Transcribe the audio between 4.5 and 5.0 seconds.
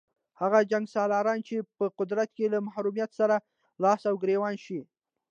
شي.